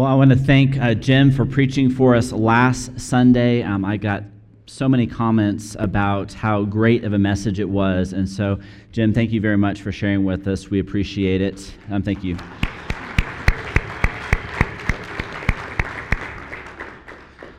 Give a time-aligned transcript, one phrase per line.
[0.00, 3.62] Well, I want to thank uh, Jim for preaching for us last Sunday.
[3.62, 4.24] Um, I got
[4.64, 8.14] so many comments about how great of a message it was.
[8.14, 8.60] And so,
[8.92, 10.70] Jim, thank you very much for sharing with us.
[10.70, 11.74] We appreciate it.
[11.90, 12.38] Um, thank you.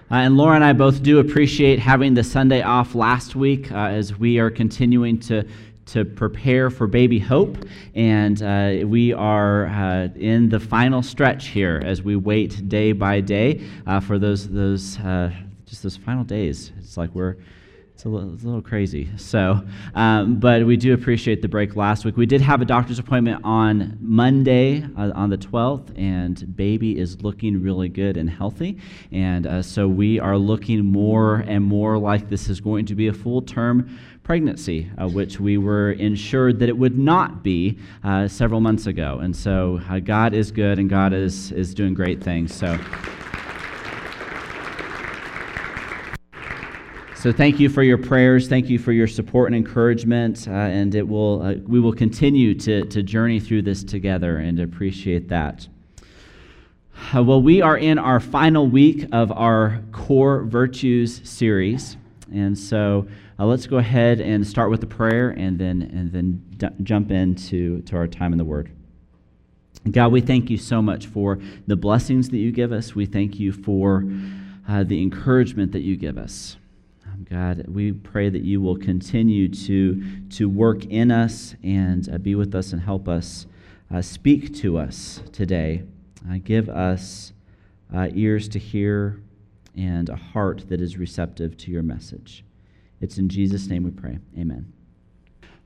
[0.10, 3.76] Uh, and Laura and I both do appreciate having the Sunday off last week uh,
[3.76, 5.48] as we are continuing to
[5.92, 7.58] to prepare for baby hope.
[7.96, 13.22] And uh, we are uh, in the final stretch here as we wait day by
[13.22, 15.32] day uh, for those those uh,
[15.66, 16.72] just those final days.
[16.80, 17.38] It's like we're
[18.02, 19.10] it's a little, it's a little crazy.
[19.16, 19.62] So,
[19.94, 22.18] um, but we do appreciate the break last week.
[22.18, 27.22] We did have a doctor's appointment on Monday uh, on the 12th, and baby is
[27.22, 28.80] looking really good and healthy.
[29.12, 33.08] And uh, so we are looking more and more like this is going to be
[33.08, 38.28] a full term pregnancy, uh, which we were ensured that it would not be uh,
[38.28, 39.20] several months ago.
[39.20, 42.52] And so uh, God is good and God is, is doing great things.
[42.52, 42.80] So.
[47.22, 48.48] So thank you for your prayers.
[48.48, 50.48] Thank you for your support and encouragement.
[50.48, 54.60] Uh, and it will, uh, we will continue to, to journey through this together and
[54.60, 55.68] appreciate that.
[57.16, 61.96] Uh, well, we are in our final week of our Core Virtues series.
[62.34, 66.44] And so uh, let's go ahead and start with the prayer and then, and then
[66.58, 68.72] d- jump into to our time in the Word.
[69.92, 72.96] God, we thank you so much for the blessings that you give us.
[72.96, 74.06] We thank you for
[74.68, 76.58] uh, the encouragement that you give us.
[77.32, 82.36] God, we pray that you will continue to, to work in us and uh, be
[82.36, 83.46] with us and help us.
[83.90, 85.84] Uh, speak to us today.
[86.30, 87.32] Uh, give us
[87.96, 89.22] uh, ears to hear
[89.78, 92.44] and a heart that is receptive to your message.
[93.00, 94.20] It's in Jesus' name we pray.
[94.38, 94.74] Amen.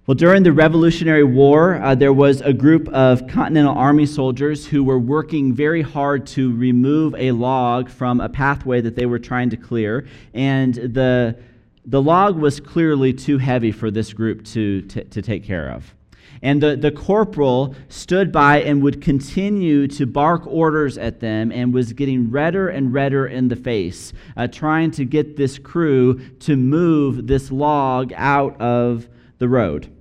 [0.05, 4.83] Well, during the Revolutionary War, uh, there was a group of Continental Army soldiers who
[4.83, 9.49] were working very hard to remove a log from a pathway that they were trying
[9.49, 10.07] to clear.
[10.35, 11.35] And the
[11.85, 15.93] the log was clearly too heavy for this group to, to, to, take care of.
[16.41, 21.73] And the, the corporal stood by and would continue to bark orders at them and
[21.73, 26.55] was getting redder and redder in the face, uh, trying to get this crew to
[26.55, 29.07] move this log out of
[29.37, 29.94] the road.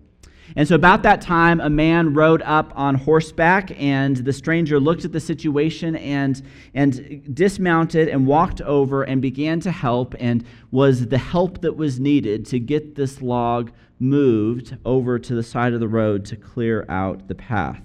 [0.56, 5.04] And so, about that time, a man rode up on horseback, and the stranger looked
[5.04, 6.40] at the situation and,
[6.74, 11.98] and dismounted and walked over and began to help, and was the help that was
[11.98, 16.86] needed to get this log moved over to the side of the road to clear
[16.88, 17.82] out the path.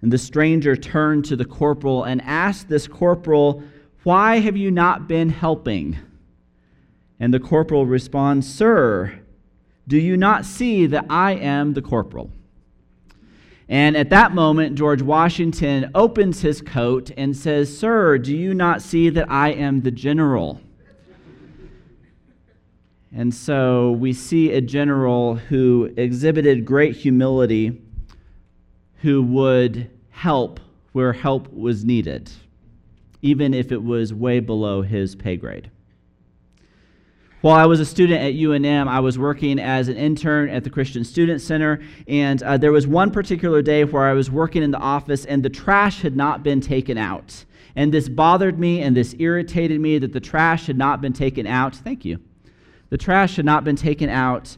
[0.00, 3.62] And the stranger turned to the corporal and asked this corporal,
[4.02, 5.98] Why have you not been helping?
[7.20, 9.20] And the corporal responds, Sir,
[9.88, 12.30] do you not see that I am the corporal?
[13.68, 18.80] And at that moment, George Washington opens his coat and says, Sir, do you not
[18.80, 20.60] see that I am the general?
[23.12, 27.80] And so we see a general who exhibited great humility,
[29.02, 30.60] who would help
[30.92, 32.30] where help was needed,
[33.22, 35.70] even if it was way below his pay grade.
[37.42, 40.70] While I was a student at UNM, I was working as an intern at the
[40.70, 44.70] Christian Student Center, and uh, there was one particular day where I was working in
[44.70, 47.44] the office and the trash had not been taken out.
[47.76, 51.46] And this bothered me and this irritated me that the trash had not been taken
[51.46, 51.76] out.
[51.76, 52.20] Thank you.
[52.88, 54.56] The trash had not been taken out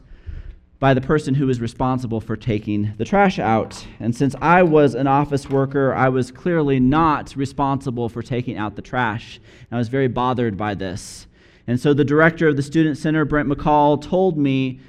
[0.79, 3.85] by the person who was responsible for taking the trash out.
[3.99, 8.77] And since I was an office worker, I was clearly not responsible for taking out
[8.77, 9.41] the trash.
[9.69, 11.27] I was very bothered by this.
[11.69, 14.79] And so the director of the Student Center, Brent McCall, told me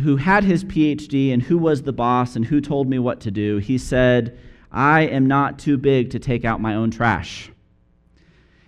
[0.00, 3.30] who had his PhD and who was the boss and who told me what to
[3.30, 3.58] do.
[3.58, 4.36] He said,
[4.72, 7.52] I am not too big to take out my own trash.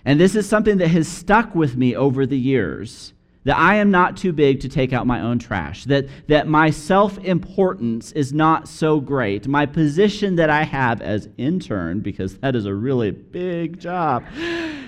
[0.04, 3.90] And this is something that has stuck with me over the years that I am
[3.90, 8.32] not too big to take out my own trash, that, that my self importance is
[8.32, 9.48] not so great.
[9.48, 14.24] My position that I have as intern, because that is a really big job,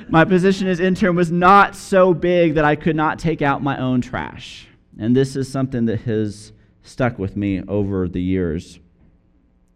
[0.08, 3.78] my position as intern was not so big that I could not take out my
[3.78, 4.68] own trash.
[4.98, 6.52] And this is something that has
[6.82, 8.78] stuck with me over the years.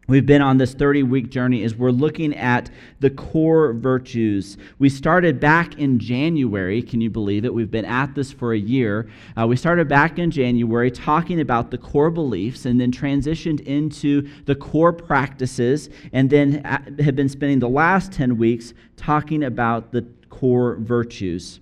[0.08, 2.70] We've been on this 30 week journey as we're looking at
[3.00, 4.56] the core virtues.
[4.78, 7.52] We started back in january can you believe it?
[7.52, 9.10] We've been at this for a year.
[9.36, 14.28] Uh, we started back in january talking about the core beliefs and then transitioned into
[14.44, 16.62] the core practices and then
[17.00, 20.02] have been spending the last 10 weeks talking about the
[20.38, 21.60] core virtues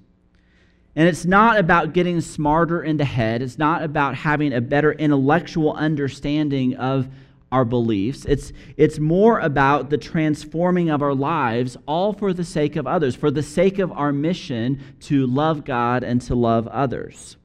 [0.96, 3.42] and it's not about getting smarter in the head.
[3.42, 7.08] It's not about having a better intellectual understanding of
[7.50, 8.24] our beliefs.
[8.26, 13.16] It's, it's more about the transforming of our lives, all for the sake of others,
[13.16, 17.36] for the sake of our mission to love God and to love others.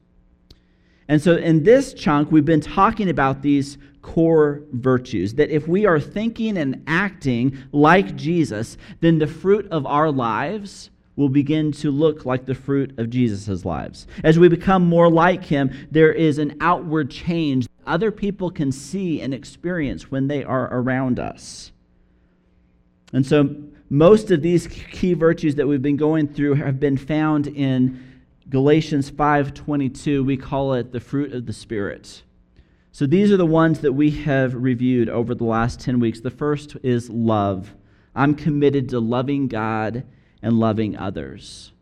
[1.08, 5.34] And so in this chunk, we've been talking about these core virtues.
[5.34, 10.90] That if we are thinking and acting like Jesus, then the fruit of our lives
[11.20, 14.06] will begin to look like the fruit of Jesus' lives.
[14.24, 19.20] As we become more like him, there is an outward change other people can see
[19.20, 21.72] and experience when they are around us.
[23.12, 23.54] And so,
[23.90, 28.02] most of these key virtues that we've been going through have been found in
[28.48, 30.24] Galatians 5:22.
[30.24, 32.22] We call it the fruit of the spirit.
[32.92, 36.20] So these are the ones that we have reviewed over the last 10 weeks.
[36.20, 37.74] The first is love.
[38.14, 40.04] I'm committed to loving God
[40.42, 41.72] and loving others.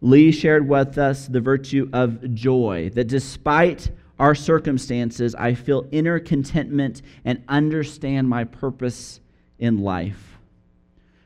[0.00, 6.18] Lee shared with us the virtue of joy, that despite our circumstances, I feel inner
[6.18, 9.20] contentment and understand my purpose
[9.58, 10.38] in life.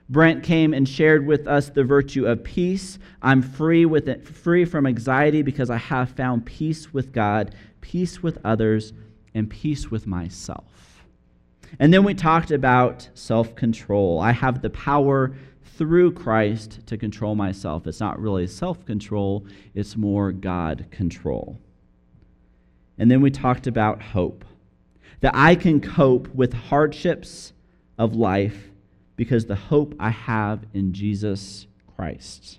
[0.08, 2.98] Brent came and shared with us the virtue of peace.
[3.22, 8.22] I'm free with it, free from anxiety because I have found peace with God, peace
[8.22, 8.92] with others,
[9.34, 10.93] and peace with myself.
[11.78, 14.20] And then we talked about self-control.
[14.20, 15.34] I have the power
[15.76, 17.86] through Christ to control myself.
[17.86, 21.58] It's not really self control, it's more God control.
[22.98, 24.44] And then we talked about hope
[25.20, 27.52] that I can cope with hardships
[27.98, 28.70] of life
[29.16, 31.66] because the hope I have in Jesus
[31.96, 32.58] Christ.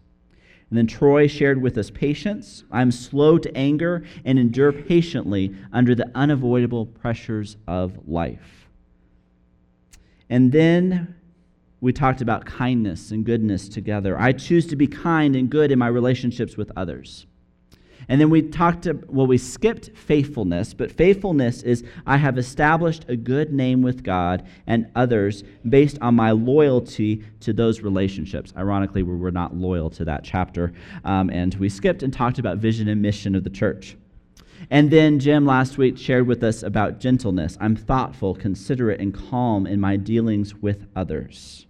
[0.70, 2.64] And then Troy shared with us patience.
[2.72, 8.65] I'm slow to anger and endure patiently under the unavoidable pressures of life.
[10.30, 11.16] And then
[11.82, 14.20] we talked about kindness and goodness together.
[14.20, 17.28] I choose to be kind and good in my relationships with others.
[18.08, 23.06] And then we talked to, well, we skipped faithfulness, but faithfulness is I have established
[23.08, 28.54] a good name with God and others based on my loyalty to those relationships.
[28.56, 30.74] Ironically, we were not loyal to that chapter.
[31.04, 33.98] Um, and we skipped and talked about vision and mission of the church.
[34.70, 37.58] And then Jim last week shared with us about gentleness.
[37.62, 41.66] I'm thoughtful, considerate, and calm in my dealings with others.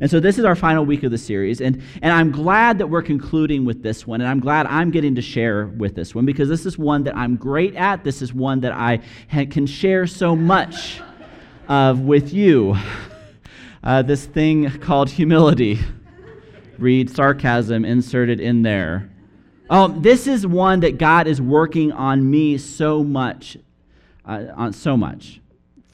[0.00, 1.60] And so this is our final week of the series.
[1.60, 4.20] And, and I'm glad that we're concluding with this one.
[4.20, 7.16] And I'm glad I'm getting to share with this one because this is one that
[7.16, 8.02] I'm great at.
[8.02, 9.00] This is one that I
[9.46, 11.00] can share so much
[11.68, 12.76] of with you.
[13.82, 15.78] Uh, this thing called humility.
[16.78, 19.10] Read sarcasm inserted in there.
[19.70, 23.56] Oh, this is one that God is working on me so much,
[24.26, 25.40] uh, on so much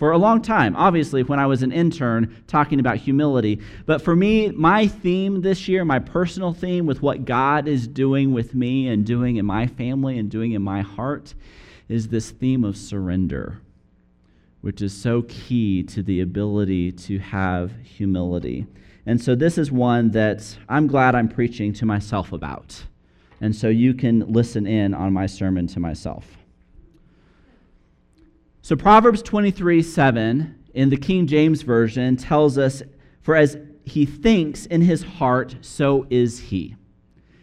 [0.00, 3.60] for a long time, obviously, when I was an intern talking about humility.
[3.84, 8.32] But for me, my theme this year, my personal theme with what God is doing
[8.32, 11.34] with me and doing in my family and doing in my heart,
[11.86, 13.60] is this theme of surrender,
[14.62, 18.66] which is so key to the ability to have humility.
[19.04, 22.84] And so, this is one that I'm glad I'm preaching to myself about.
[23.40, 26.36] And so, you can listen in on my sermon to myself.
[28.62, 32.82] So Proverbs 23 7 in the King James Version tells us,
[33.22, 36.76] For as he thinks in his heart, so is he.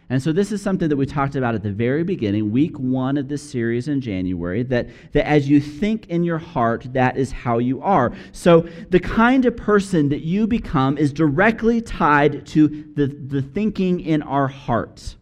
[0.09, 3.17] And so this is something that we talked about at the very beginning, week one
[3.17, 7.33] of this series in January, that, that as you think in your heart, that is
[7.33, 8.13] how you are.
[8.31, 13.99] So the kind of person that you become is directly tied to the, the thinking
[13.99, 15.17] in our heart.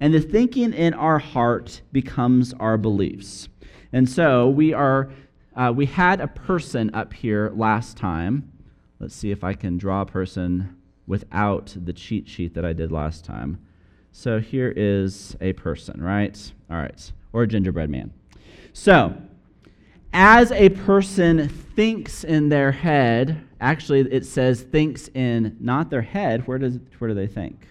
[0.00, 3.48] And the thinking in our heart becomes our beliefs.
[3.92, 5.10] And so we are
[5.56, 8.52] uh, we had a person up here last time.
[9.00, 10.76] Let's see if I can draw a person
[11.08, 13.58] without the cheat sheet that I did last time.
[14.12, 16.52] So here is a person, right?
[16.70, 17.12] All right.
[17.32, 18.12] Or a gingerbread man.
[18.72, 19.16] So,
[20.12, 26.46] as a person thinks in their head, actually it says thinks in not their head,
[26.46, 27.66] where does where do they think?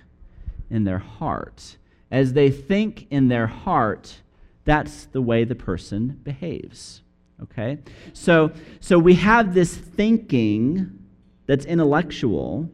[0.69, 1.77] In their heart.
[2.09, 4.21] As they think in their heart,
[4.63, 7.01] that's the way the person behaves.
[7.43, 7.79] Okay?
[8.13, 10.99] So, so we have this thinking
[11.45, 12.69] that's intellectual,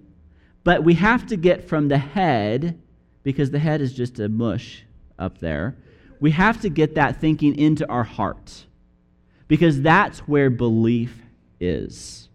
[0.63, 2.79] but we have to get from the head,
[3.23, 4.83] because the head is just a mush
[5.19, 5.75] up there,
[6.19, 8.65] we have to get that thinking into our heart,
[9.47, 11.21] because that's where belief
[11.59, 12.29] is.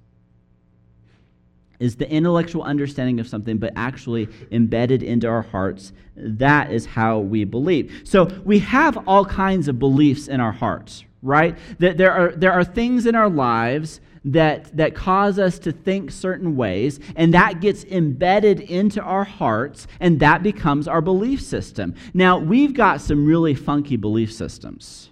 [1.81, 5.93] Is the intellectual understanding of something, but actually embedded into our hearts.
[6.17, 8.03] That is how we believe.
[8.05, 11.57] So we have all kinds of beliefs in our hearts, right?
[11.79, 16.11] That there are, there are things in our lives that, that cause us to think
[16.11, 21.95] certain ways, and that gets embedded into our hearts, and that becomes our belief system.
[22.13, 25.11] Now, we've got some really funky belief systems.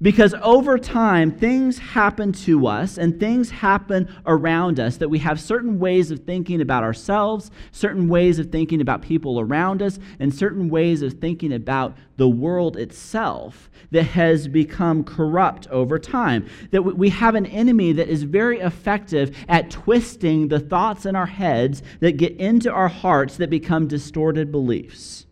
[0.00, 5.40] Because over time, things happen to us and things happen around us that we have
[5.40, 10.32] certain ways of thinking about ourselves, certain ways of thinking about people around us, and
[10.32, 16.46] certain ways of thinking about the world itself that has become corrupt over time.
[16.70, 21.26] That we have an enemy that is very effective at twisting the thoughts in our
[21.26, 25.26] heads that get into our hearts that become distorted beliefs.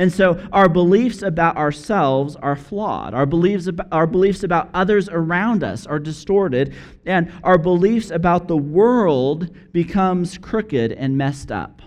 [0.00, 3.12] And so our beliefs about ourselves are flawed.
[3.12, 6.74] Our beliefs, about, our beliefs about others around us are distorted.
[7.04, 11.82] And our beliefs about the world becomes crooked and messed up.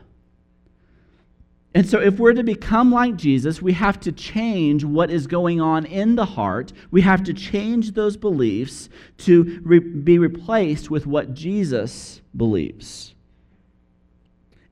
[1.73, 5.59] And so, if we're to become like Jesus, we have to change what is going
[5.59, 6.71] on in the heart.
[6.91, 8.89] We have to change those beliefs
[9.19, 13.12] to re- be replaced with what Jesus believes.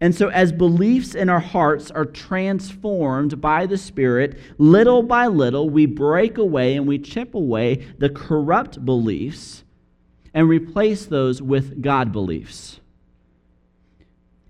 [0.01, 5.69] And so, as beliefs in our hearts are transformed by the Spirit, little by little,
[5.69, 9.63] we break away and we chip away the corrupt beliefs
[10.33, 12.79] and replace those with God beliefs.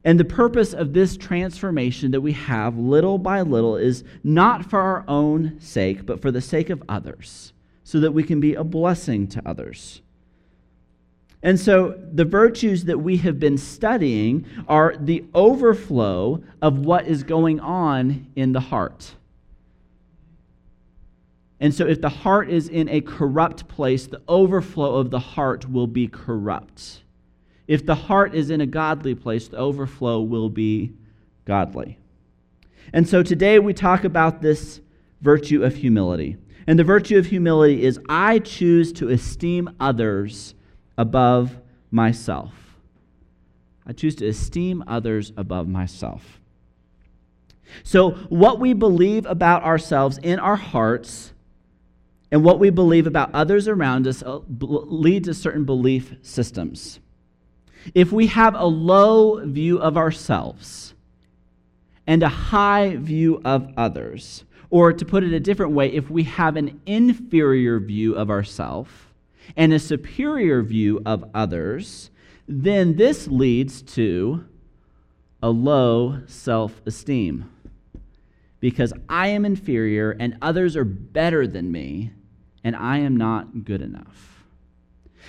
[0.06, 4.80] And the purpose of this transformation that we have little by little is not for
[4.80, 7.52] our own sake, but for the sake of others,
[7.84, 10.02] so that we can be a blessing to others.
[11.44, 17.24] And so the virtues that we have been studying are the overflow of what is
[17.24, 19.16] going on in the heart.
[21.60, 25.70] And so if the heart is in a corrupt place, the overflow of the heart
[25.70, 27.04] will be corrupt.
[27.68, 30.94] If the heart is in a godly place, the overflow will be
[31.46, 31.98] godly.
[32.94, 34.82] And so today we talk about this
[35.22, 36.38] virtue of humility.
[36.68, 40.56] And the virtue of humility is I choose to esteem others
[40.98, 41.58] above
[41.90, 42.54] myself.
[43.86, 46.40] I choose to esteem others above myself.
[47.84, 51.34] So, what we believe about ourselves in our hearts
[52.32, 57.00] and what we believe about others around us uh, lead to certain belief systems.
[57.94, 60.94] If we have a low view of ourselves
[62.08, 66.24] and a high view of others, or to put it a different way, if we
[66.24, 68.92] have an inferior view of ourselves,
[69.56, 72.10] and a superior view of others,
[72.48, 74.46] then this leads to
[75.42, 77.52] a low self esteem.
[78.60, 82.12] Because I am inferior and others are better than me,
[82.64, 84.32] and I am not good enough.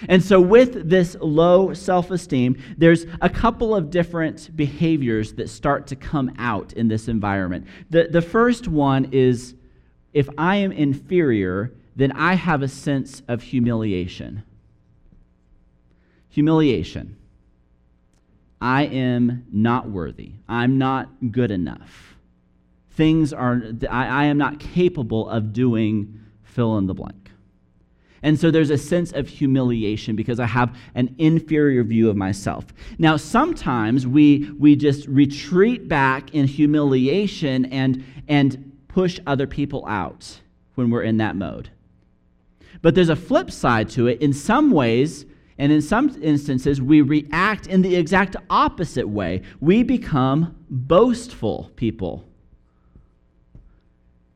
[0.08, 5.86] And so, with this low self esteem, there's a couple of different behaviors that start
[5.88, 7.66] to come out in this environment.
[7.90, 9.54] The, the first one is
[10.12, 14.42] if I am inferior, then I have a sense of humiliation.
[16.30, 17.16] Humiliation.
[18.62, 20.34] I am not worthy.
[20.48, 22.14] I'm not good enough.
[22.92, 27.30] Things are, I, I, am not capable of doing fill in the blank.
[28.22, 32.66] And so there's a sense of humiliation because I have an inferior view of myself.
[32.98, 40.40] Now, sometimes we, we just retreat back in humiliation and, and push other people out
[40.76, 41.70] when we're in that mode.
[42.82, 44.20] But there's a flip side to it.
[44.20, 45.24] In some ways,
[45.58, 49.42] and in some instances, we react in the exact opposite way.
[49.60, 52.24] We become boastful people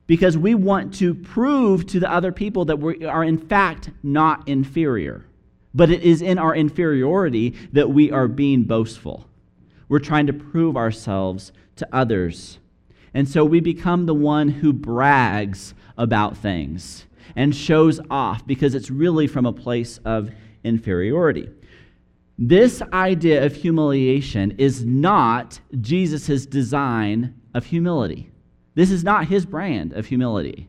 [0.07, 4.49] because we want to prove to the other people that we are, in fact, not
[4.49, 5.27] inferior.
[5.75, 9.27] But it is in our inferiority that we are being boastful.
[9.89, 12.59] We're trying to prove ourselves to others.
[13.17, 18.91] And so we become the one who brags about things and shows off because it's
[18.91, 20.31] really from a place of
[20.63, 21.49] inferiority.
[22.37, 28.29] This idea of humiliation is not Jesus' design of humility.
[28.75, 30.69] This is not his brand of humility.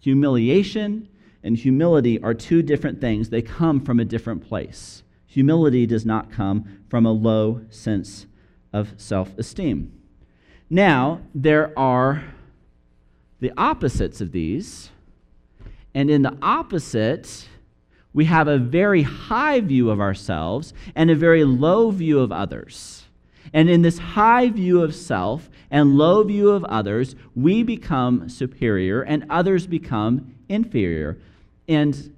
[0.00, 1.06] Humiliation
[1.42, 5.02] and humility are two different things, they come from a different place.
[5.26, 8.24] Humility does not come from a low sense
[8.72, 9.97] of self esteem.
[10.70, 12.24] Now, there are
[13.40, 14.90] the opposites of these
[15.94, 17.48] and in the opposite,
[18.12, 23.04] we have a very high view of ourselves and a very low view of others.
[23.52, 29.02] And in this high view of self and low view of others, we become superior
[29.02, 31.18] and others become inferior.
[31.66, 32.14] And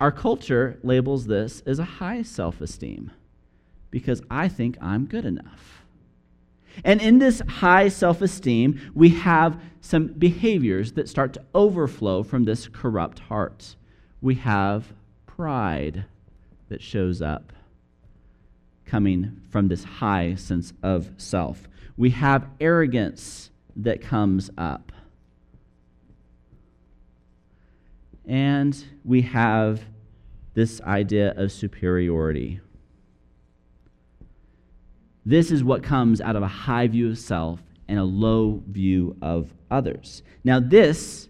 [0.00, 3.10] our culture labels this as a high self esteem
[3.90, 5.77] because I think I'm good enough.
[6.84, 12.44] And in this high self esteem, we have some behaviors that start to overflow from
[12.44, 13.76] this corrupt heart.
[14.20, 14.92] We have
[15.26, 16.04] pride
[16.68, 17.52] that shows up
[18.84, 21.68] coming from this high sense of self.
[21.96, 24.92] We have arrogance that comes up.
[28.28, 29.82] and we have
[30.52, 32.60] this idea of superiority.
[35.28, 39.14] This is what comes out of a high view of self and a low view
[39.20, 40.22] of others.
[40.42, 41.28] Now, this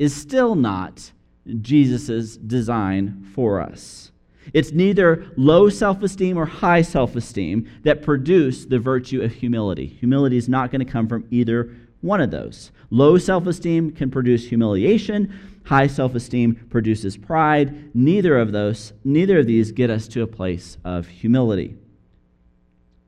[0.00, 1.12] is still not
[1.60, 4.10] Jesus' design for us.
[4.52, 9.86] It's neither low self esteem or high self esteem that produce the virtue of humility.
[9.86, 12.72] Humility is not going to come from either one of those.
[12.90, 15.32] Low self esteem can produce humiliation,
[15.66, 17.94] high self esteem produces pride.
[17.94, 21.76] Neither of those, neither of these get us to a place of humility.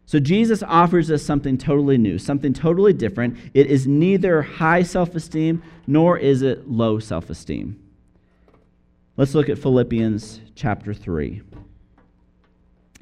[0.08, 3.36] So Jesus offers us something totally new, something totally different.
[3.52, 7.78] It is neither high self esteem nor is it low self esteem.
[9.18, 11.42] Let's look at Philippians chapter 3.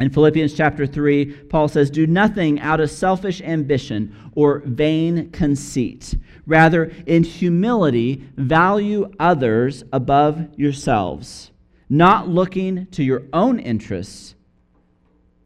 [0.01, 6.13] In Philippians chapter 3, Paul says, Do nothing out of selfish ambition or vain conceit.
[6.45, 11.53] Rather, in humility, value others above yourselves,
[11.89, 14.35] not looking to your own interests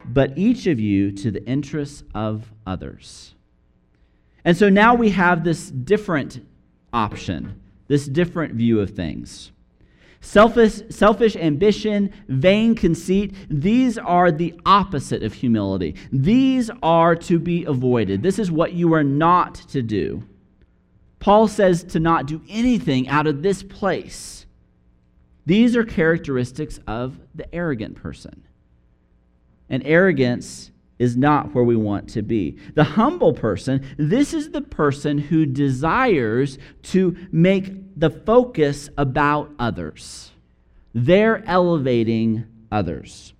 [0.05, 3.35] but each of you to the interests of others.
[4.43, 6.45] And so now we have this different
[6.91, 9.51] option, this different view of things.
[10.19, 15.95] Selfish, selfish ambition, vain conceit, these are the opposite of humility.
[16.11, 18.21] These are to be avoided.
[18.21, 20.23] This is what you are not to do.
[21.19, 24.45] Paul says to not do anything out of this place.
[25.45, 28.43] These are characteristics of the arrogant person
[29.71, 32.57] and arrogance is not where we want to be.
[32.75, 40.31] The humble person, this is the person who desires to make the focus about others.
[40.93, 43.33] They're elevating others.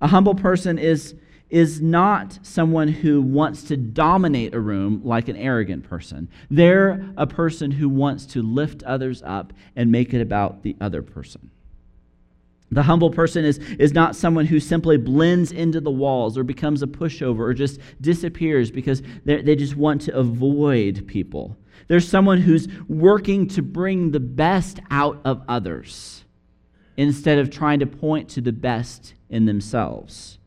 [0.00, 1.14] A humble person is,
[1.50, 6.28] is not someone who wants to dominate a room like an arrogant person.
[6.50, 11.02] They're a person who wants to lift others up and make it about the other
[11.02, 11.50] person.
[12.74, 16.82] The humble person is, is not someone who simply blends into the walls or becomes
[16.82, 21.56] a pushover or just disappears because they just want to avoid people.
[21.86, 26.24] There's someone who's working to bring the best out of others
[26.96, 30.38] instead of trying to point to the best in themselves.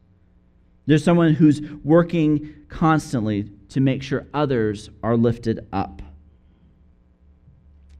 [0.85, 6.01] There's someone who's working constantly to make sure others are lifted up.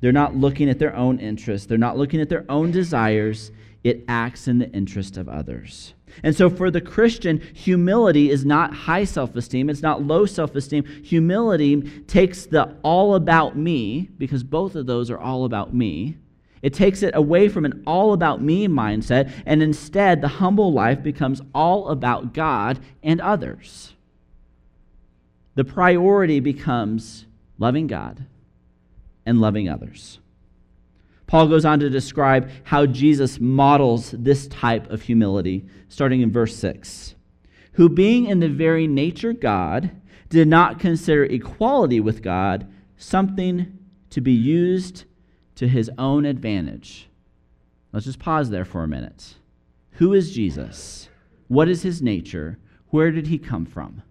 [0.01, 3.51] They're not looking at their own interests, they're not looking at their own desires
[3.87, 5.93] it acts in the interest of others.
[6.23, 10.55] And so, for the Christian, humility is not high self esteem, it's not low self
[10.55, 10.83] esteem.
[11.03, 16.17] Humility takes the all about me, because both of those are all about me.
[16.61, 21.01] It takes it away from an all about me mindset, and instead, the humble life
[21.03, 23.93] becomes all about God and others.
[25.55, 27.25] The priority becomes
[27.57, 28.25] loving God
[29.25, 30.19] and loving others.
[31.27, 36.55] Paul goes on to describe how Jesus models this type of humility, starting in verse
[36.55, 37.15] 6.
[37.73, 39.91] Who, being in the very nature God,
[40.29, 43.77] did not consider equality with God something
[44.09, 45.05] to be used
[45.55, 47.09] to his own advantage.
[47.91, 49.35] Let's just pause there for a minute.
[49.91, 51.09] Who is Jesus?
[51.47, 52.59] What is his nature?
[52.89, 54.01] Where did he come from?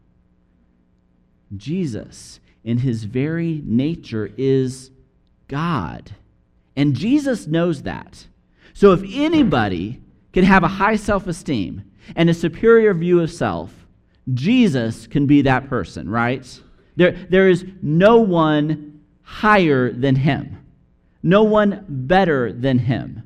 [1.56, 4.90] Jesus, in his very nature, is
[5.48, 6.14] God.
[6.76, 8.26] And Jesus knows that.
[8.74, 13.72] So if anybody can have a high self esteem and a superior view of self,
[14.34, 16.60] Jesus can be that person, right?
[16.96, 20.58] There, there is no one higher than him,
[21.22, 23.22] no one better than him.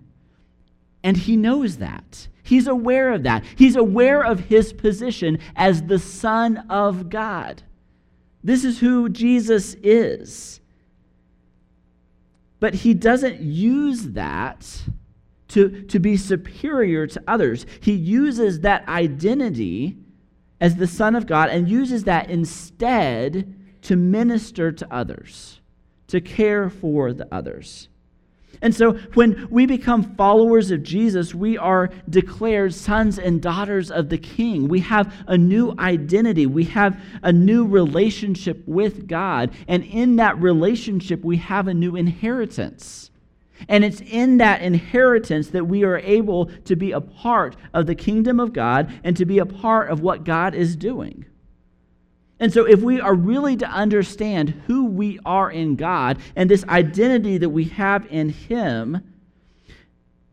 [1.03, 2.29] And he knows that.
[2.43, 3.45] He's aware of that.
[3.57, 7.63] He's aware of his position as the Son of God.
[8.43, 10.61] This is who Jesus is.
[12.61, 14.85] But he doesn't use that
[15.49, 17.66] to, to be superior to others.
[17.81, 19.96] He uses that identity
[20.61, 25.61] as the Son of God and uses that instead to minister to others,
[26.07, 27.88] to care for the others.
[28.62, 34.11] And so when we become followers of Jesus, we are declared sons and daughters of
[34.11, 34.68] the King.
[34.68, 39.53] We have a new identity, we have a new relationship with God.
[39.66, 43.11] And in that relationship, we have a new inheritance.
[43.68, 47.94] And it's in that inheritance that we are able to be a part of the
[47.94, 51.27] kingdom of God and to be a part of what God is doing.
[52.40, 56.64] And so, if we are really to understand who we are in God and this
[56.64, 59.03] identity that we have in Him,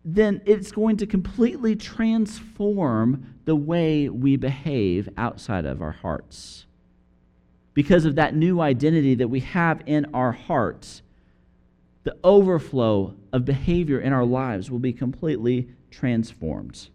[0.05, 6.65] then it's going to completely transform the way we behave outside of our hearts.
[7.73, 11.01] Because of that new identity that we have in our hearts,
[12.03, 16.87] the overflow of behavior in our lives will be completely transformed.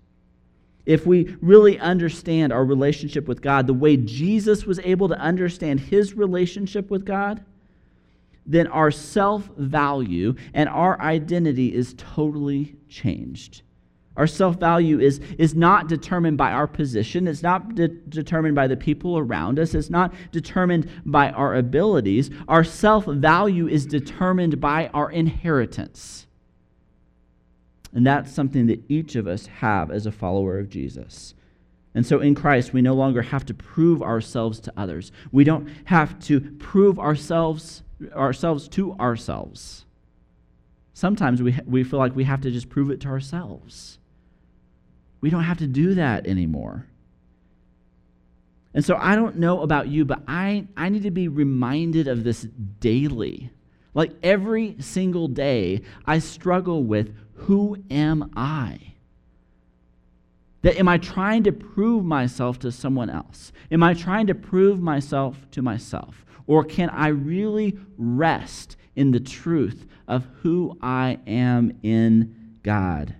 [0.84, 5.80] If we really understand our relationship with God the way Jesus was able to understand
[5.80, 7.44] his relationship with God,
[8.44, 13.62] then our self value and our identity is totally changed.
[14.16, 17.26] Our self value is, is not determined by our position.
[17.26, 19.74] It's not de- determined by the people around us.
[19.74, 22.30] It's not determined by our abilities.
[22.48, 26.26] Our self value is determined by our inheritance.
[27.92, 31.34] And that's something that each of us have as a follower of Jesus.
[31.94, 35.12] And so in Christ, we no longer have to prove ourselves to others.
[35.30, 37.82] We don't have to prove ourselves,
[38.14, 39.84] ourselves to ourselves.
[40.94, 43.98] Sometimes we, we feel like we have to just prove it to ourselves.
[45.20, 46.86] We don't have to do that anymore.
[48.74, 52.24] And so I don't know about you, but I, I need to be reminded of
[52.24, 52.46] this
[52.80, 53.50] daily.
[53.94, 58.78] Like every single day, I struggle with who am I?
[60.62, 63.52] That am I trying to prove myself to someone else?
[63.70, 66.24] Am I trying to prove myself to myself?
[66.46, 73.14] Or can I really rest in the truth of who I am in God?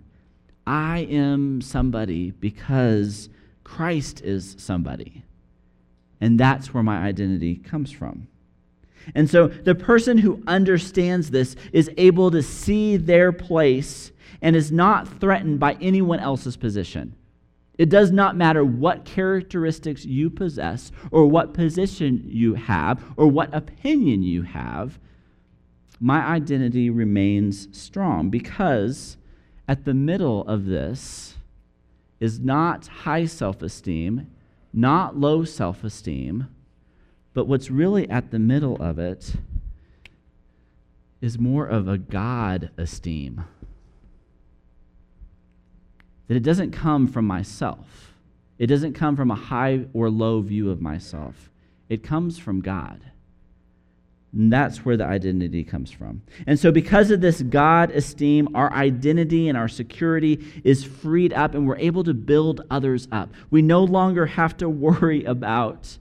[0.67, 3.29] I am somebody because
[3.65, 5.25] Christ is somebody.
[6.21, 8.29] And that's where my identity comes from.
[9.15, 14.73] And so the person who understands this is able to see their place and is
[14.73, 17.15] not threatened by anyone else's position.
[17.79, 23.55] It does not matter what characteristics you possess, or what position you have, or what
[23.55, 24.99] opinion you have.
[25.99, 29.17] My identity remains strong because
[29.67, 31.37] at the middle of this
[32.21, 34.31] is not high self esteem,
[34.73, 36.49] not low self esteem,
[37.35, 39.35] but what's really at the middle of it
[41.21, 43.45] is more of a God esteem.
[46.29, 48.15] That it doesn't come from myself,
[48.59, 51.51] it doesn't come from a high or low view of myself,
[51.89, 53.01] it comes from God.
[54.33, 56.23] And that's where the identity comes from.
[56.47, 61.55] And so, because of this God esteem, our identity and our security is freed up,
[61.55, 63.29] and we're able to build others up.
[63.51, 65.99] We no longer have to worry about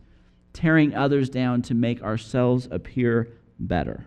[0.53, 3.27] tearing others down to make ourselves appear
[3.59, 4.05] better.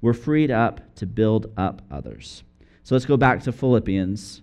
[0.00, 2.42] We're freed up to build up others.
[2.82, 4.42] So, let's go back to Philippians.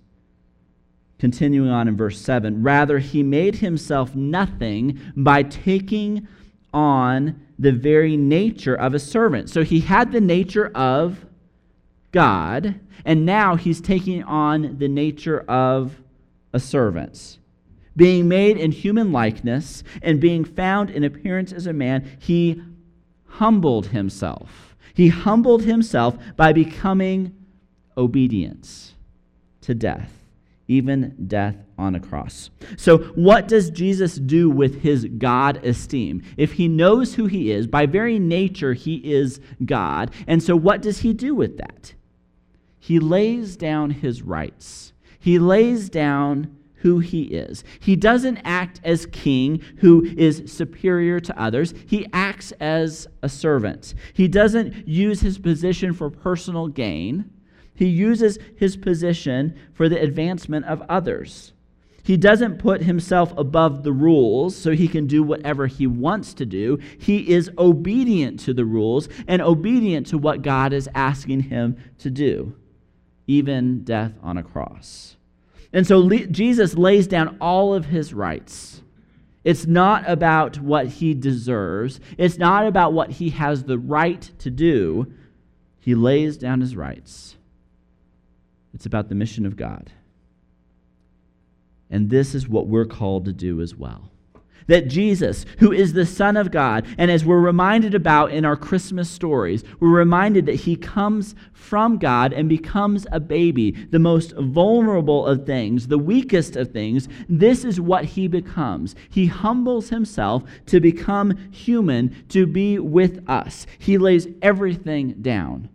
[1.18, 6.28] Continuing on in verse 7 Rather, he made himself nothing by taking
[6.72, 9.50] on the very nature of a servant.
[9.50, 11.26] So he had the nature of
[12.12, 16.00] God, and now he's taking on the nature of
[16.52, 17.38] a servant.
[17.96, 22.62] Being made in human likeness and being found in appearance as a man, he
[23.26, 24.76] humbled himself.
[24.94, 27.34] He humbled himself by becoming
[27.96, 28.94] obedient
[29.62, 30.17] to death
[30.68, 32.50] even death on a cross.
[32.76, 36.22] So, what does Jesus do with his God esteem?
[36.36, 40.12] If he knows who he is, by very nature, he is God.
[40.26, 41.94] And so, what does he do with that?
[42.78, 47.64] He lays down his rights, he lays down who he is.
[47.80, 51.74] He doesn't act as king who is superior to others.
[51.86, 53.94] He acts as a servant.
[54.12, 57.30] He doesn't use his position for personal gain.
[57.78, 61.52] He uses his position for the advancement of others.
[62.02, 66.44] He doesn't put himself above the rules so he can do whatever he wants to
[66.44, 66.80] do.
[66.98, 72.10] He is obedient to the rules and obedient to what God is asking him to
[72.10, 72.52] do,
[73.28, 75.16] even death on a cross.
[75.72, 78.82] And so Jesus lays down all of his rights.
[79.44, 84.50] It's not about what he deserves, it's not about what he has the right to
[84.50, 85.12] do.
[85.78, 87.36] He lays down his rights
[88.78, 89.90] it's about the mission of God.
[91.90, 94.12] And this is what we're called to do as well.
[94.68, 98.54] That Jesus, who is the Son of God, and as we're reminded about in our
[98.54, 104.32] Christmas stories, we're reminded that he comes from God and becomes a baby, the most
[104.36, 107.08] vulnerable of things, the weakest of things.
[107.28, 108.94] This is what he becomes.
[109.10, 113.66] He humbles himself to become human, to be with us.
[113.76, 115.68] He lays everything down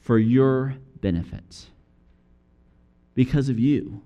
[0.00, 1.71] for your benefits
[3.14, 4.02] because of you.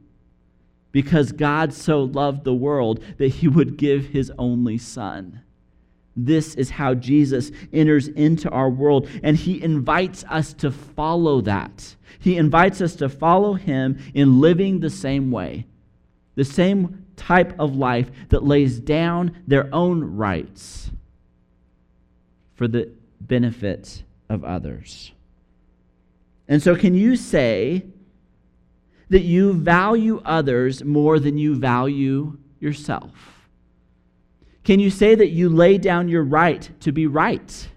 [0.93, 5.43] Because God so loved the world that he would give his only son.
[6.17, 11.95] This is how Jesus enters into our world, and he invites us to follow that.
[12.19, 15.67] He invites us to follow him in living the same way,
[16.35, 20.91] the same type of life that lays down their own rights
[22.55, 22.91] for the
[23.21, 25.13] benefit of others.
[26.49, 27.85] And so, can you say
[29.09, 33.13] that you value others more than you value yourself?
[34.65, 37.69] Can you say that you lay down your right to be right?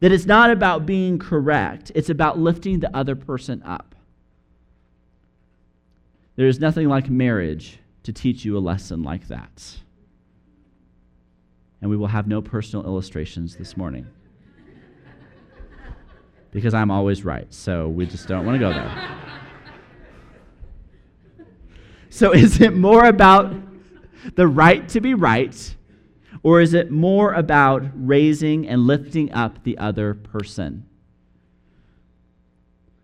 [0.00, 3.94] That it's not about being correct, it's about lifting the other person up.
[6.36, 9.76] There is nothing like marriage to teach you a lesson like that.
[11.80, 14.06] And we will have no personal illustrations this morning.
[16.50, 19.25] because I'm always right, so we just don't want to go there.
[22.16, 23.54] So, is it more about
[24.36, 25.76] the right to be right
[26.42, 30.86] or is it more about raising and lifting up the other person?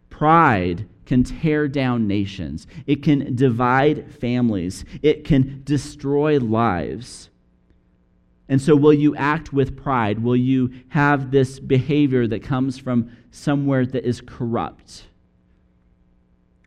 [0.08, 7.28] Pride can tear down nations, it can divide families, it can destroy lives.
[8.48, 10.20] And so, will you act with pride?
[10.20, 15.04] Will you have this behavior that comes from somewhere that is corrupt?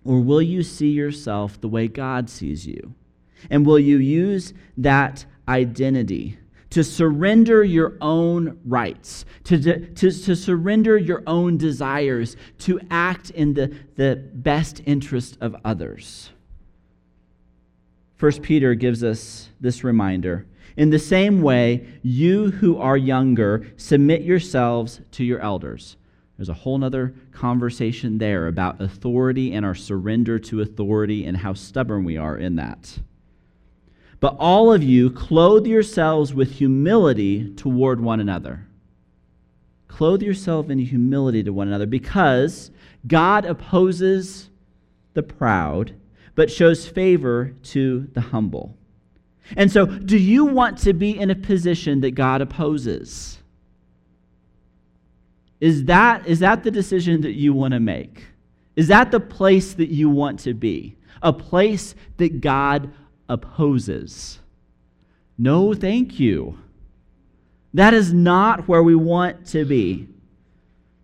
[0.05, 2.93] Or will you see yourself the way God sees you?
[3.49, 6.37] And will you use that identity
[6.75, 9.57] to surrender your own rights, to,
[9.93, 16.31] to, to surrender your own desires, to act in the, the best interest of others.
[18.17, 20.45] First Peter gives us this reminder.
[20.75, 25.95] In the same way, you who are younger, submit yourselves to your elders.
[26.37, 31.53] There's a whole other conversation there about authority and our surrender to authority and how
[31.53, 32.99] stubborn we are in that.
[34.19, 38.67] But all of you clothe yourselves with humility toward one another.
[39.87, 42.71] Clothe yourself in humility to one another because
[43.07, 44.49] God opposes
[45.13, 45.95] the proud,
[46.33, 48.75] but shows favor to the humble.
[49.55, 53.34] And so, do you want to be in a position that God opposes?
[55.65, 58.27] Is that, is that the decision that you want to make?
[58.75, 60.95] Is that the place that you want to be?
[61.23, 62.93] A place that God
[63.27, 64.37] opposes.
[65.39, 66.59] No, thank you.
[67.73, 70.07] That is not where we want to be.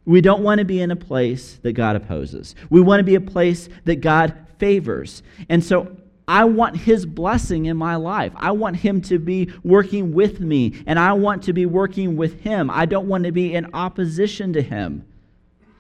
[0.06, 2.54] We don't want to be in a place that God opposes.
[2.70, 5.24] We want to be a place that God favors.
[5.50, 5.98] And so
[6.32, 8.32] I want His blessing in my life.
[8.36, 12.42] I want Him to be working with me, and I want to be working with
[12.42, 12.70] Him.
[12.70, 15.06] I don't want to be in opposition to Him.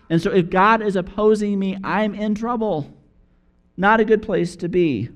[0.10, 2.92] And so if God is opposing me, I'm in trouble.
[3.78, 5.10] Not a good place to be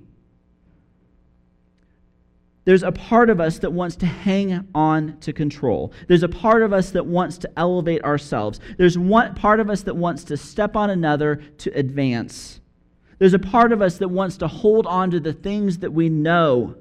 [2.65, 5.93] there's a part of us that wants to hang on to control.
[6.07, 8.59] There's a part of us that wants to elevate ourselves.
[8.77, 12.59] There's one part of us that wants to step on another to advance.
[13.17, 16.09] There's a part of us that wants to hold on to the things that we
[16.09, 16.75] know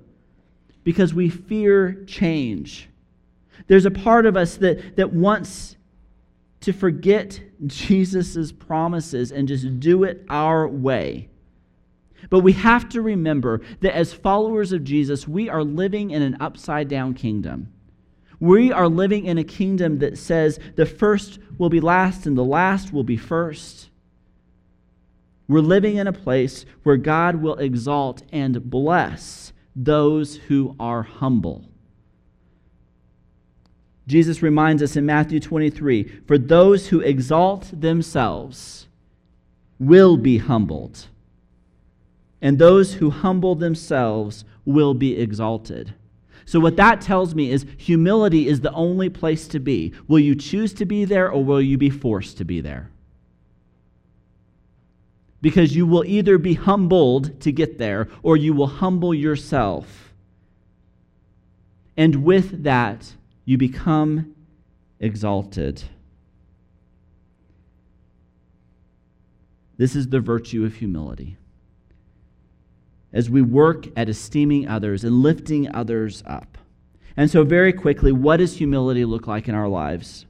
[0.82, 2.88] because we fear change.
[3.66, 5.76] There's a part of us that, that wants
[6.60, 11.28] to forget Jesus' promises and just do it our way.
[12.30, 16.36] But we have to remember that as followers of Jesus, we are living in an
[16.40, 17.72] upside down kingdom.
[18.40, 22.44] We are living in a kingdom that says the first will be last and the
[22.44, 23.90] last will be first.
[25.46, 31.64] We're living in a place where God will exalt and bless those who are humble.
[34.06, 38.86] Jesus reminds us in Matthew 23 For those who exalt themselves
[39.78, 41.08] will be humbled
[42.44, 45.94] and those who humble themselves will be exalted.
[46.44, 49.94] So, what that tells me is humility is the only place to be.
[50.08, 52.90] Will you choose to be there or will you be forced to be there?
[55.44, 60.14] Because you will either be humbled to get there or you will humble yourself.
[61.98, 63.12] And with that,
[63.44, 64.34] you become
[64.98, 65.82] exalted.
[69.76, 71.36] This is the virtue of humility
[73.12, 76.56] as we work at esteeming others and lifting others up.
[77.18, 80.24] And so, very quickly, what does humility look like in our lives?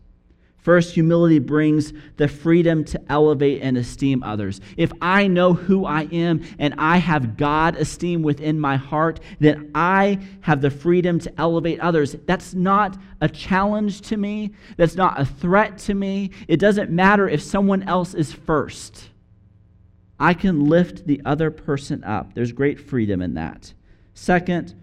[0.65, 4.63] First, humility brings the freedom to elevate and esteem others.
[4.79, 9.71] If I know who I am and I have God esteem within my heart, then
[9.75, 12.17] I have the freedom to elevate others.
[12.25, 16.31] That's not a challenge to me, that's not a threat to me.
[16.49, 19.11] It doesn't matter if someone else is first.
[20.19, 22.33] I can lift the other person up.
[22.33, 23.75] There's great freedom in that.
[24.15, 24.75] Second,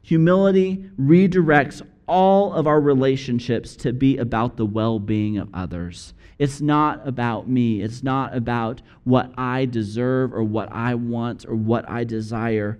[0.00, 6.14] humility redirects all of our relationships to be about the well being of others.
[6.38, 7.80] It's not about me.
[7.80, 12.78] It's not about what I deserve or what I want or what I desire.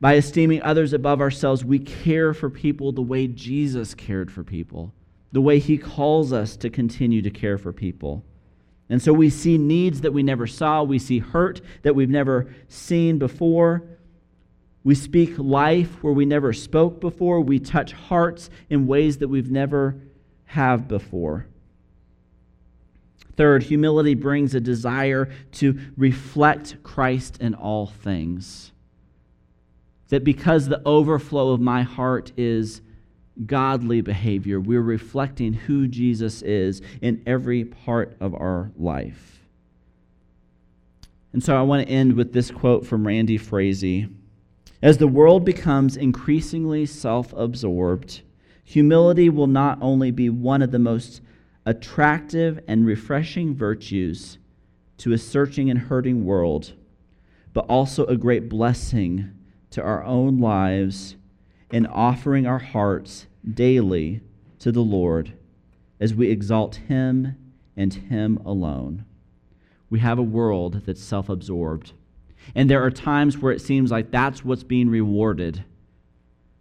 [0.00, 4.92] By esteeming others above ourselves, we care for people the way Jesus cared for people,
[5.32, 8.24] the way he calls us to continue to care for people.
[8.88, 12.52] And so we see needs that we never saw, we see hurt that we've never
[12.68, 13.84] seen before.
[14.84, 17.40] We speak life where we never spoke before.
[17.40, 19.96] We touch hearts in ways that we've never
[20.46, 21.46] have before.
[23.36, 28.72] Third, humility brings a desire to reflect Christ in all things.
[30.08, 32.82] That because the overflow of my heart is
[33.46, 39.40] godly behavior, we're reflecting who Jesus is in every part of our life.
[41.32, 44.08] And so I want to end with this quote from Randy Frazee.
[44.82, 48.22] As the world becomes increasingly self absorbed,
[48.64, 51.20] humility will not only be one of the most
[51.64, 54.38] attractive and refreshing virtues
[54.98, 56.72] to a searching and hurting world,
[57.52, 59.30] but also a great blessing
[59.70, 61.14] to our own lives
[61.70, 64.20] in offering our hearts daily
[64.58, 65.32] to the Lord
[66.00, 67.36] as we exalt Him
[67.76, 69.04] and Him alone.
[69.88, 71.92] We have a world that's self absorbed.
[72.54, 75.64] And there are times where it seems like that's what's being rewarded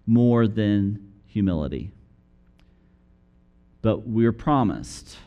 [0.06, 1.92] more than humility.
[3.82, 5.18] But we're promised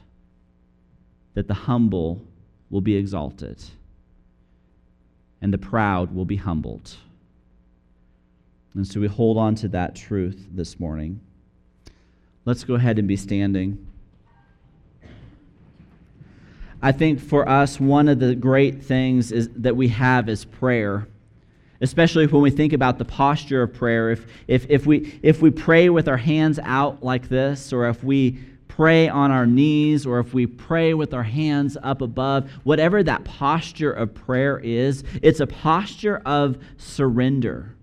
[1.34, 2.22] that the humble
[2.70, 3.62] will be exalted
[5.40, 6.96] and the proud will be humbled.
[8.74, 11.20] And so we hold on to that truth this morning.
[12.44, 13.86] Let's go ahead and be standing.
[16.84, 21.08] I think for us, one of the great things is, that we have is prayer
[21.80, 24.10] especially when we think about the posture of prayer.
[24.10, 28.02] If, if, if, we, if we pray with our hands out like this, or if
[28.02, 33.02] we pray on our knees, or if we pray with our hands up above, whatever
[33.02, 37.74] that posture of prayer is, it's a posture of surrender.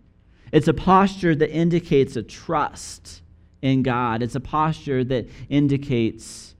[0.52, 3.22] It's a posture that indicates a trust
[3.62, 4.24] in God.
[4.24, 6.56] It's a posture that indicates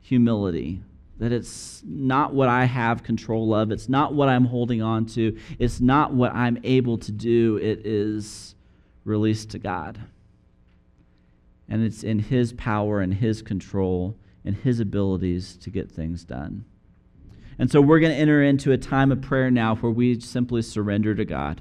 [0.00, 0.82] humility
[1.20, 5.38] that it's not what I have control of, it's not what I'm holding on to,
[5.58, 8.54] it's not what I'm able to do, it is
[9.04, 10.00] released to God.
[11.68, 16.64] And it's in His power and His control and His abilities to get things done.
[17.58, 20.62] And so we're going to enter into a time of prayer now where we simply
[20.62, 21.60] surrender to God.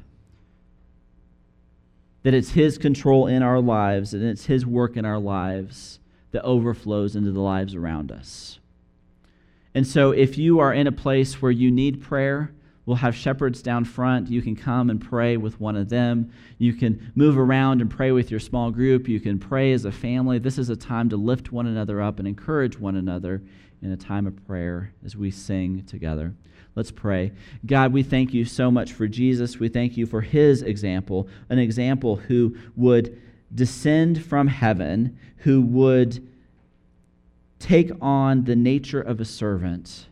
[2.24, 6.00] That it's His control in our lives and it's His work in our lives
[6.32, 8.60] that overflows into the lives around us.
[9.76, 12.52] And so, if you are in a place where you need prayer,
[12.86, 14.30] we'll have shepherds down front.
[14.30, 16.32] You can come and pray with one of them.
[16.58, 19.08] You can move around and pray with your small group.
[19.08, 20.40] You can pray as a family.
[20.40, 23.44] This is a time to lift one another up and encourage one another
[23.82, 26.34] in a time of prayer as we sing together.
[26.76, 27.32] Let's pray.
[27.66, 29.60] God, we thank you so much for Jesus.
[29.60, 33.22] We thank you for his example, an example who would
[33.54, 36.28] descend from heaven, who would
[37.60, 40.08] take on the nature of a servant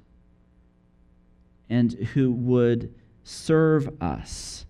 [1.70, 4.66] and who would serve us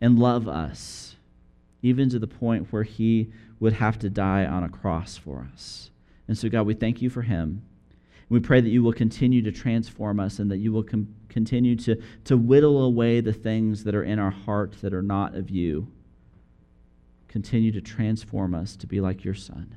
[0.00, 1.16] and love us,
[1.82, 5.90] even to the point where he would have to die on a cross for us.
[6.28, 7.62] And so, God, we thank you for him.
[8.28, 11.76] We pray that you will continue to transform us and that you will com- continue
[11.76, 15.50] to, to whittle away the things that are in our heart that are not of
[15.50, 15.88] you.
[17.28, 19.76] Continue to transform us to be like your Son.